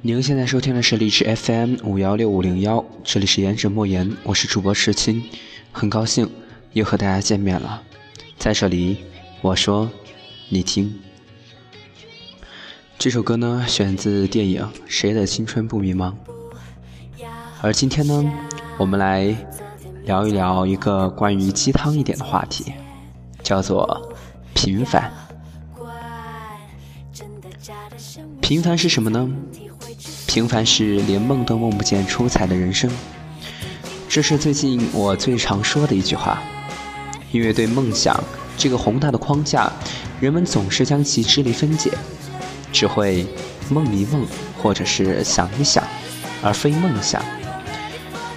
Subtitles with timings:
[0.00, 5.20] 您现在收听的是荔枝 FM 五幺六五零幺，这里是颜值莫言，我是主播赤青，
[5.72, 6.30] 很高兴
[6.72, 7.82] 又和大家见面了。
[8.38, 8.98] 在这里，
[9.40, 9.90] 我说，
[10.50, 11.00] 你听。
[12.96, 16.12] 这首歌呢，选自电影《谁的青春不迷茫》。
[17.60, 18.24] 而今天呢，
[18.78, 19.34] 我们来
[20.04, 22.72] 聊一聊一个关于鸡汤一点的话题，
[23.42, 24.14] 叫做
[24.54, 25.12] 平凡。
[28.40, 29.28] 平凡是什么呢？
[30.26, 32.90] 平凡是连梦都梦不见出彩的人生。
[34.08, 36.42] 这是最近我最常说的一句话，
[37.30, 38.22] 因为对梦想
[38.56, 39.70] 这个宏大的框架，
[40.18, 41.92] 人们总是将其支离分解，
[42.72, 43.26] 只会
[43.68, 44.26] 梦一梦，
[44.62, 45.84] 或者是想一想，
[46.42, 47.22] 而非梦想。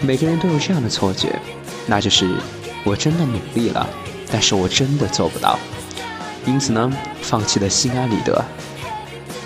[0.01, 1.39] 每个人都有这样的错觉，
[1.85, 2.35] 那就是
[2.83, 3.87] 我真的努力了，
[4.29, 5.57] 但是我真的做不到，
[6.45, 8.43] 因此呢，放弃的心安理得。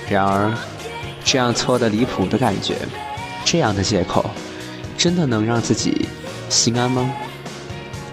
[0.10, 0.54] 然而，
[1.24, 2.78] 这样错的离谱的感觉，
[3.44, 4.30] 这样的借口，
[4.98, 6.08] 真的能让自己
[6.50, 7.12] 心安吗？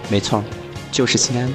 [0.08, 0.42] 没错，
[0.90, 1.52] 就是心安。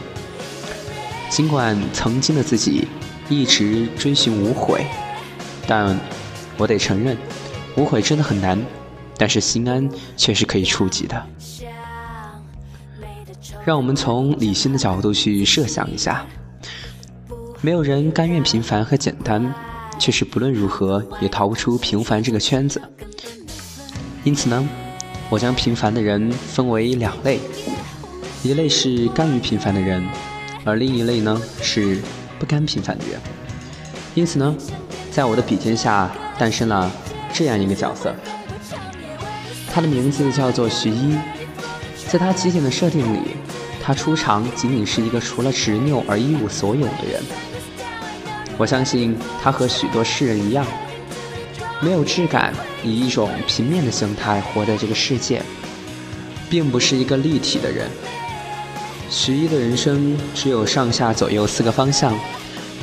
[1.29, 2.87] 尽管曾经的自己
[3.29, 4.85] 一直追寻无悔，
[5.67, 5.99] 但
[6.57, 7.17] 我得承认，
[7.75, 8.59] 无悔真的很难。
[9.19, 11.25] 但是心安却是可以触及的。
[13.65, 16.23] 让我们从理性的角度去设想一下：
[17.61, 19.51] 没有人甘愿平凡和简单，
[19.99, 22.81] 却是不论如何也逃不出平凡这个圈子。
[24.23, 24.67] 因此呢，
[25.29, 27.39] 我将平凡的人分为两类：
[28.43, 30.03] 一类是甘于平凡的人，
[30.63, 32.01] 而另一类呢是
[32.37, 33.19] 不甘平凡的人。
[34.15, 34.55] 因此呢，
[35.11, 36.91] 在我的笔尖下诞生了
[37.31, 38.13] 这样一个角色。
[39.71, 41.15] 他的名字叫做徐一，
[42.07, 43.19] 在他极简的设定里，
[43.83, 47.23] 他出场仅仅是一个除了执拗而一无所有的人。
[48.57, 50.65] 我相信他和许多世人一样，
[51.81, 52.53] 没有质感，
[52.83, 55.41] 以一种平面的形态活在这个世界，
[56.49, 57.87] 并不是一个立体的人。
[59.09, 62.13] 徐一的人生只有上下左右四个方向，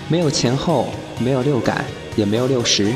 [0.09, 1.85] 没有前后，没有六感，
[2.17, 2.93] 也没有六十。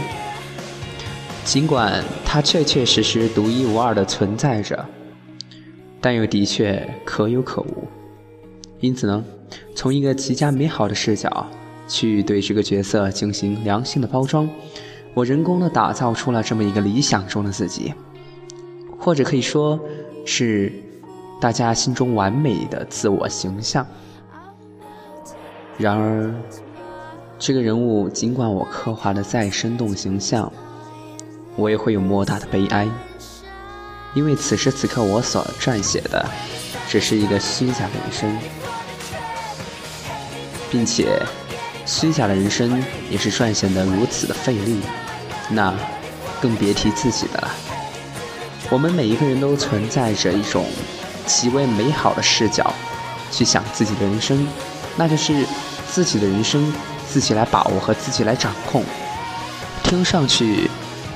[1.44, 4.84] 尽管他确确实实独一无二的存在着，
[6.00, 7.88] 但又的确可有可无。
[8.80, 9.24] 因此呢，
[9.74, 11.46] 从一个极佳美好的视角
[11.88, 14.48] 去对这个角色进行良性的包装，
[15.14, 17.92] 我人工的打造出了这么一个理想中的自己，
[18.98, 19.80] 或者可以说
[20.24, 20.72] 是
[21.40, 23.86] 大家心中完美的自我形象。
[25.78, 26.34] 然而，
[27.38, 30.52] 这个人物尽管我刻画的再生动形象，
[31.56, 32.88] 我也会有莫大的悲哀，
[34.14, 36.24] 因为此时此刻我所撰写的
[36.88, 38.38] 只是一个虚假的人生，
[40.70, 41.22] 并且
[41.88, 44.78] 虚假的人生也是撰写的如此的费力，
[45.48, 45.74] 那
[46.38, 47.50] 更别提自己的了。
[48.70, 50.66] 我们每一个人都存在着一种
[51.26, 52.74] 极为美好的视角
[53.30, 54.46] 去想自己的人生，
[54.96, 55.46] 那就是
[55.90, 56.70] 自己的人生
[57.08, 58.84] 自己来把握和自己来掌控，
[59.82, 60.70] 听上去。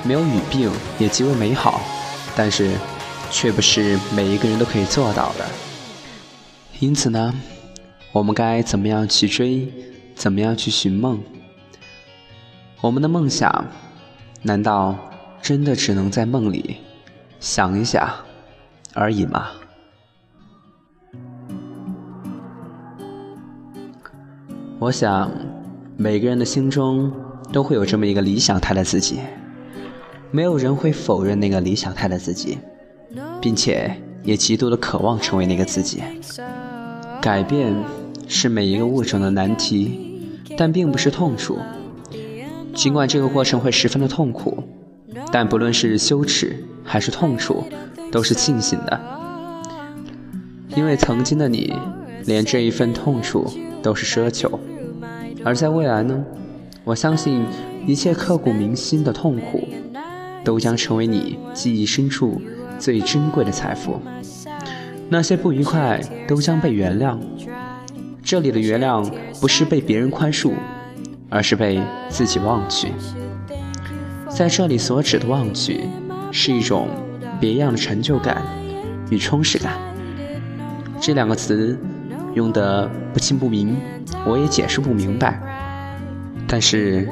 [0.05, 0.69] 没有语病
[0.99, 1.79] 也极为美好，
[2.35, 2.71] 但是
[3.31, 5.45] 却不是每一个人都可以做到的。
[6.79, 7.33] 因此呢，
[8.11, 9.71] 我们该怎么样去追？
[10.15, 11.19] 怎么样去寻梦？
[12.81, 13.65] 我们的梦想，
[14.41, 14.97] 难道
[15.41, 16.77] 真的只能在梦里
[17.39, 18.07] 想一想
[18.93, 19.47] 而已吗？
[24.79, 25.31] 我想，
[25.95, 27.11] 每个人的心中
[27.51, 29.19] 都会有这么一个理想态的自己。
[30.31, 32.57] 没有人会否认那个理想态的自己，
[33.39, 36.03] 并且也极度的渴望成为那个自己。
[37.21, 37.73] 改变
[38.27, 39.99] 是每一个物种的难题，
[40.57, 41.59] 但并不是痛楚。
[42.73, 44.63] 尽管这个过程会十分的痛苦，
[45.31, 47.63] 但不论是羞耻还是痛楚，
[48.11, 48.99] 都是庆幸的。
[50.75, 51.73] 因为曾经的你，
[52.25, 53.45] 连这一份痛楚
[53.81, 54.59] 都是奢求。
[55.43, 56.23] 而在未来呢？
[56.83, 57.45] 我相信
[57.85, 59.67] 一切刻骨铭心的痛苦。
[60.43, 62.41] 都将成为你记忆深处
[62.77, 63.97] 最珍贵的财富。
[65.07, 67.17] 那些不愉快都将被原谅。
[68.23, 69.07] 这里的原谅
[69.39, 70.53] 不是被别人宽恕，
[71.29, 71.79] 而是被
[72.09, 72.87] 自己忘去。
[74.29, 75.81] 在这里所指的忘去，
[76.31, 76.87] 是一种
[77.39, 78.41] 别样的成就感
[79.09, 79.73] 与充实感。
[80.99, 81.77] 这两个词
[82.33, 83.75] 用得不清不明，
[84.25, 85.39] 我也解释不明白。
[86.47, 87.07] 但是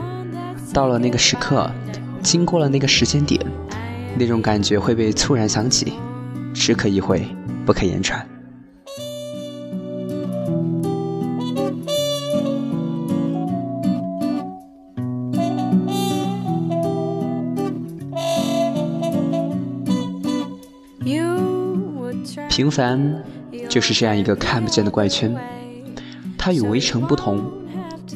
[0.74, 1.70] 到了那个时刻。
[2.24, 3.44] 经过了那个时间点，
[4.16, 5.94] 那种感觉会被猝然想起，
[6.54, 7.26] 只可意会，
[7.66, 8.24] 不可言传。
[22.52, 23.02] 平凡
[23.70, 25.34] 就是这样一个看不见的怪圈，
[26.38, 27.42] 它与围城不同，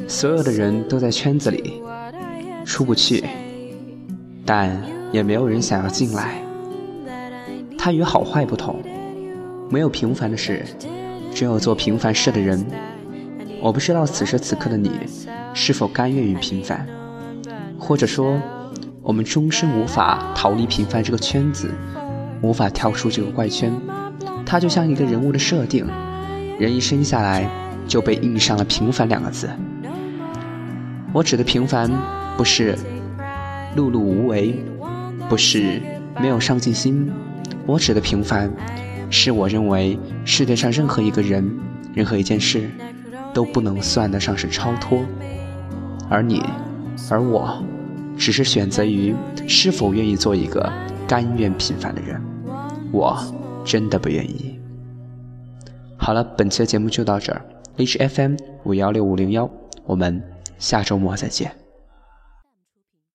[0.10, 1.82] 所有的人都在圈子里，
[2.66, 3.24] 出不去，
[4.46, 4.78] 但
[5.14, 6.36] 也没有人想要进来。
[7.78, 8.76] 它与好坏不同，
[9.70, 10.66] 没有平凡的事，
[11.34, 12.62] 只有做平凡事的人。
[13.62, 14.92] 我不知道此时此刻的你
[15.54, 16.86] 是否甘愿于平凡，
[17.80, 18.38] 或者说，
[19.02, 21.72] 我们终身无法逃离平凡这个圈子，
[22.42, 23.72] 无法跳出这个怪圈。
[24.45, 25.88] 它就像一个人物的设定，
[26.59, 27.50] 人一生下来
[27.88, 29.50] 就被印上了“平凡”两个字。
[31.12, 31.89] 我指的平凡，
[32.38, 32.77] 不是
[33.75, 34.63] 碌碌无为，
[35.27, 35.81] 不是
[36.21, 37.12] 没有上进心。
[37.65, 38.51] 我指的平凡，
[39.09, 41.50] 是我认为世界上任何一个人、
[41.94, 42.69] 任何一件事，
[43.33, 45.03] 都不能算得上是超脱。
[46.07, 46.44] 而你，
[47.09, 47.63] 而我，
[48.15, 49.15] 只是选择于
[49.48, 50.71] 是否愿意做一个
[51.07, 52.21] 甘愿平凡的人。
[52.91, 53.18] 我。
[53.65, 54.59] 真的不愿意。
[55.97, 57.41] 好了，本期的节目就到这儿
[57.77, 59.50] ，H F M 五幺六五零幺，
[59.85, 60.21] 我们
[60.59, 61.64] 下周末再见。